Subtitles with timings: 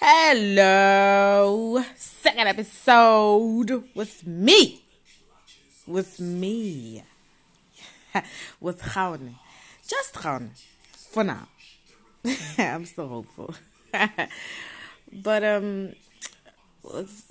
[0.00, 4.84] Hello, second episode with me,
[5.88, 7.02] with me,
[8.60, 9.34] with Gaune,
[9.88, 10.52] just Gaune,
[10.92, 11.48] for now.
[12.58, 13.52] I'm still hopeful,
[15.12, 15.94] but um,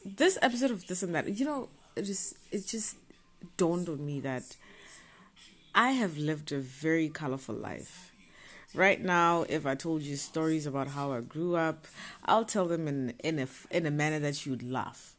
[0.04, 2.98] this episode of this and that, you know, it just it just
[3.56, 4.58] dawned on me that
[5.74, 8.12] I have lived a very colorful life
[8.74, 11.86] right now if i told you stories about how i grew up
[12.26, 15.14] i'll tell them in in a in a manner that you'd laugh.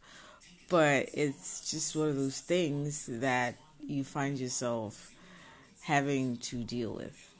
[0.68, 5.12] But it's just one of those things that you find yourself
[5.82, 7.34] having to deal with.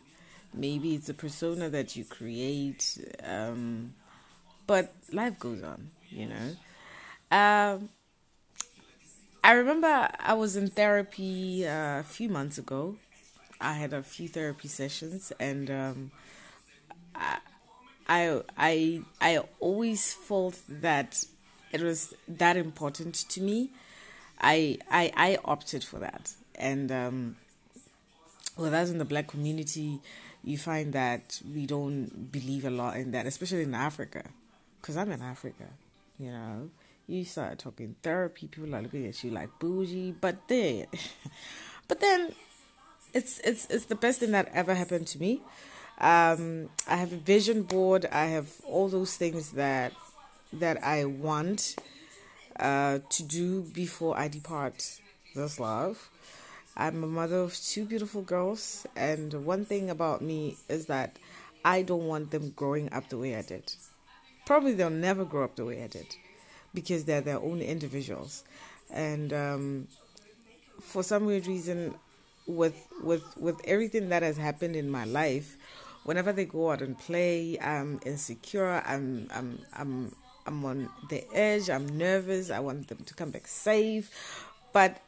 [0.54, 3.92] Maybe it's a persona that you create um,
[4.66, 6.56] but life goes on you know?
[7.30, 7.90] Um,
[9.44, 12.96] i remember i was in therapy uh, a few months ago
[13.60, 16.10] I had a few therapy sessions, and um,
[17.14, 17.38] I,
[18.08, 21.24] I, I, I always felt that
[21.72, 23.70] it was that important to me.
[24.40, 27.36] I, I, I opted for that, and um,
[28.56, 30.00] well, that's in the black community.
[30.44, 34.24] You find that we don't believe a lot in that, especially in Africa,
[34.80, 35.64] because I'm in Africa.
[36.18, 36.70] You know,
[37.08, 40.86] you start talking therapy, people are looking at you like bougie, but then,
[41.88, 42.34] but then
[43.12, 45.40] it's it's it's the best thing that ever happened to me.
[46.00, 48.06] Um, I have a vision board.
[48.06, 49.92] I have all those things that
[50.52, 51.76] that I want
[52.58, 55.00] uh, to do before I depart
[55.34, 56.10] this life.
[56.76, 61.18] I'm a mother of two beautiful girls, and one thing about me is that
[61.64, 63.74] I don't want them growing up the way I did.
[64.46, 66.06] Probably they'll never grow up the way I did
[66.72, 68.44] because they're their own individuals.
[68.90, 69.88] And um,
[70.80, 71.94] for some weird reason,
[72.48, 75.56] with with with everything that has happened in my life
[76.04, 78.82] whenever they go out and play i'm insecure.
[78.84, 80.14] I'm i'm i'm
[80.46, 81.68] i'm on the edge.
[81.70, 82.50] I'm nervous.
[82.50, 84.10] I want them to come back safe.
[84.72, 85.00] But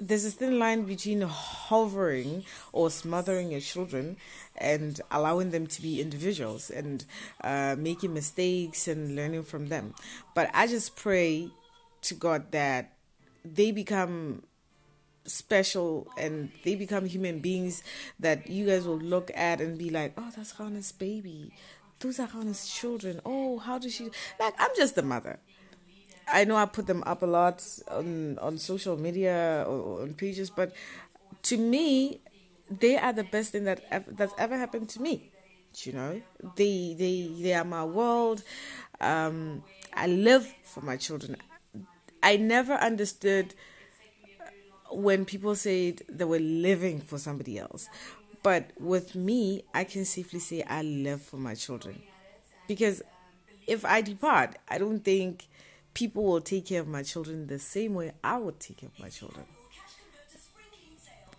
[0.00, 4.16] there's a thin line between hovering or smothering your children
[4.56, 7.04] and allowing them to be individuals and
[7.42, 9.94] uh, making mistakes and learning from them.
[10.34, 11.50] But I just pray
[12.02, 12.92] to God that
[13.44, 14.42] they become
[15.26, 17.82] special and they become human beings
[18.20, 21.52] that you guys will look at and be like, oh, that's Gaune's baby.
[22.00, 23.20] Those are Gaune's children.
[23.24, 24.10] Oh, how does she.
[24.38, 25.38] Like, I'm just the mother.
[26.26, 30.50] I know I put them up a lot on, on social media or on pages,
[30.50, 30.72] but
[31.42, 32.20] to me,
[32.70, 35.30] they are the best thing that ever, that's ever happened to me.
[35.82, 36.22] You know,
[36.56, 38.44] they they they are my world.
[39.00, 41.36] Um, I live for my children.
[42.22, 43.54] I never understood
[44.94, 47.88] when people said they were living for somebody else.
[48.42, 52.02] But with me, I can safely say I live for my children.
[52.68, 53.02] Because
[53.66, 55.46] if I depart, I don't think
[55.94, 59.00] people will take care of my children the same way I would take care of
[59.00, 59.44] my children.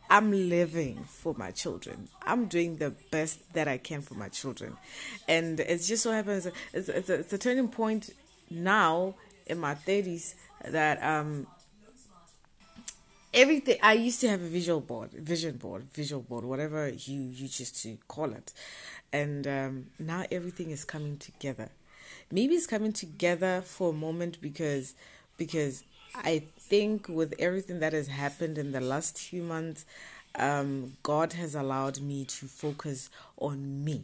[0.09, 2.07] I'm living for my children.
[2.23, 4.77] I'm doing the best that I can for my children.
[5.27, 8.11] And it just so happens, it's, it's, a, it's a turning point
[8.49, 9.15] now
[9.47, 10.35] in my 30s
[10.69, 11.47] that um,
[13.35, 17.47] everything i used to have a visual board vision board visual board whatever you you
[17.47, 18.53] choose to call it.
[19.13, 21.69] And um, now everything is coming together.
[22.31, 24.93] Maybe it's coming together for a moment because
[25.37, 25.83] because
[26.15, 29.85] i think with everything that has happened in the last few months
[30.35, 34.03] um, god has allowed me to focus on me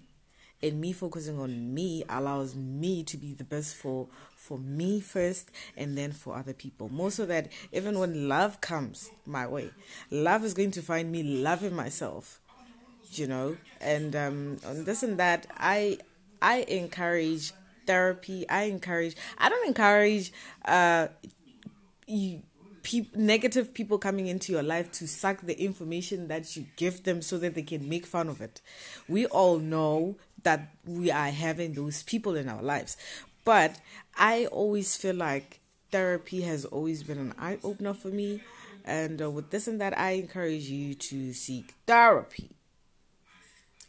[0.64, 5.52] and me focusing on me allows me to be the best for for me first
[5.78, 6.90] and then for other people.
[6.90, 9.72] More so that even when love comes my way
[10.10, 12.40] love is going to find me loving myself
[13.14, 13.58] you know?
[13.80, 15.98] And um on this and that i
[16.42, 17.52] i encourage
[17.88, 18.48] therapy.
[18.50, 20.32] I encourage i don't encourage
[20.66, 21.08] uh
[22.08, 22.42] you
[23.16, 27.38] negative people coming into your life to suck the information that you give them so
[27.38, 28.62] that they can make fun of it.
[29.08, 32.98] We all know that we are having those people in our lives.
[33.44, 33.80] But
[34.18, 35.60] I always feel like
[35.92, 38.42] therapy has always been an eye opener for me.
[38.84, 42.50] And uh, with this and that, I encourage you to seek therapy.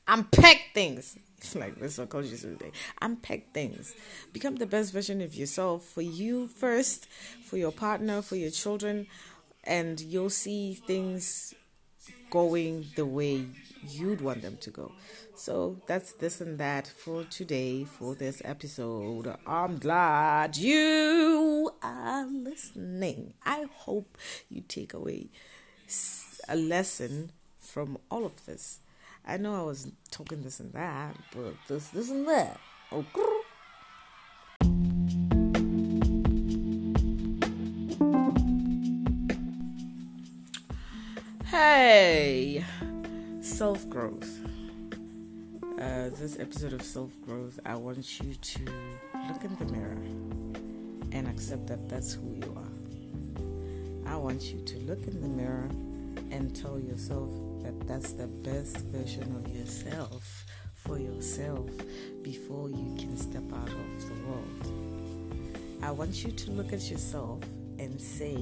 [0.09, 1.19] Unpack things.
[1.39, 2.71] It's like this subconscious today.
[3.01, 3.95] Unpack things.
[4.33, 7.07] Become the best version of yourself for you first,
[7.45, 9.07] for your partner, for your children,
[9.65, 11.55] and you'll see things
[12.31, 13.45] going the way
[13.89, 14.93] you'd want them to go.
[15.35, 19.35] So that's this and that for today, for this episode.
[19.47, 23.35] I'm glad you are listening.
[23.45, 24.17] I hope
[24.49, 25.31] you take away
[26.49, 28.79] a lesson from all of this.
[29.25, 32.59] I know I was talking this and that, but this, this and that.
[32.91, 33.23] Oh, okay.
[41.45, 42.65] Hey,
[43.41, 44.29] self growth.
[45.79, 48.61] Uh, this episode of self growth, I want you to
[49.29, 50.03] look in the mirror
[51.13, 54.13] and accept that that's who you are.
[54.13, 55.69] I want you to look in the mirror
[56.33, 57.31] and tell yourself
[57.63, 60.45] that that's the best version of yourself
[60.75, 61.71] for yourself
[62.23, 64.83] before you can step out of the world.
[65.83, 67.43] I want you to look at yourself
[67.79, 68.37] and say,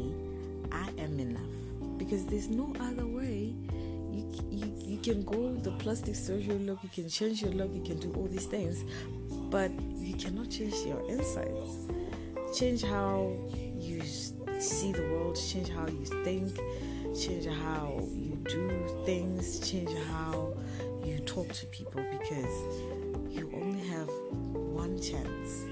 [0.72, 1.98] I am enough.
[1.98, 3.54] Because there's no other way.
[4.10, 7.82] You, you, you can go the plastic surgery look, you can change your look, you
[7.82, 8.84] can do all these things,
[9.50, 11.90] but you cannot change your insides.
[12.58, 13.32] Change how
[13.78, 14.02] you
[14.58, 16.58] see the world, change how you think,
[17.14, 20.54] change how you do things, change how
[21.04, 22.54] you talk to people because
[23.28, 24.08] you only have
[24.44, 25.64] one chance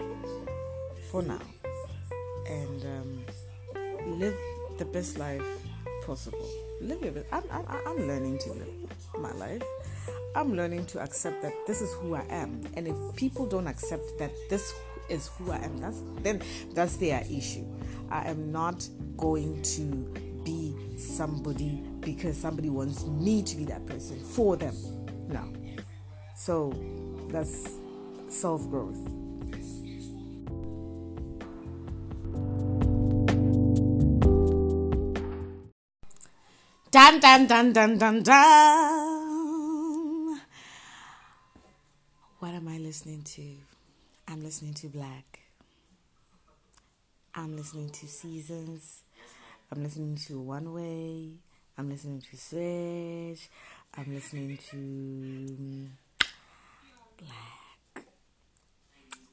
[1.11, 1.41] for now
[2.47, 3.25] and um,
[4.19, 4.37] live
[4.79, 5.45] the best life
[6.07, 6.49] possible.
[6.81, 7.27] Live it.
[7.33, 8.69] I'm, I'm, I'm learning to live
[9.19, 9.63] my life.
[10.35, 14.19] I'm learning to accept that this is who I am, and if people don't accept
[14.19, 14.73] that this
[15.09, 16.43] is who I am, that's then
[16.75, 17.65] that's their issue.
[18.11, 18.87] I am not
[19.17, 24.75] going to be somebody because somebody wants me to be that person for them.
[25.29, 25.53] No.
[26.35, 26.73] So
[27.29, 27.77] that's
[28.29, 28.97] self growth.
[36.91, 39.19] Dun dun dun dun dun dun.
[42.39, 43.43] What am I listening to?
[44.27, 45.41] I'm listening to Black.
[47.35, 49.03] I'm listening to Seasons.
[49.71, 51.33] I'm listening to One Way.
[51.77, 53.51] I'm listening to Switch.
[53.95, 55.89] I'm listening to
[57.19, 58.07] Black.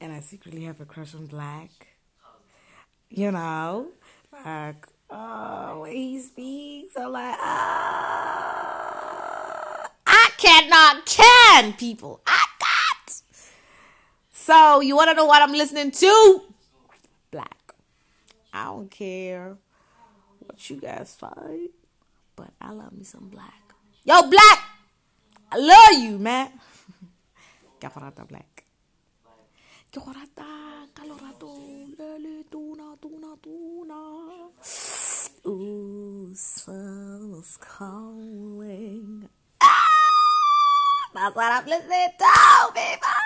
[0.02, 1.70] And I secretly have a crush on Black.
[3.10, 3.88] You know,
[4.34, 8.30] like, oh, when he speaks, I'm like, ah,
[10.06, 12.20] I cannot can people.
[12.28, 13.22] I got.
[14.34, 16.42] So, you want to know what I'm listening to?
[17.32, 17.74] Black.
[18.54, 19.56] I don't care
[20.46, 21.72] what you guys fight,
[22.36, 23.74] but I love me some Black.
[24.04, 24.60] Yo, Black!
[25.52, 26.50] I love you, man.
[27.80, 28.64] Caparata Black.
[29.92, 31.56] Caparata, Colorado,
[31.98, 34.50] lele, tuna, tuna, tuna.
[35.48, 39.30] Ooh, sun's calling.
[39.62, 41.10] Ah!
[41.14, 43.25] That's what I'm listening to, people.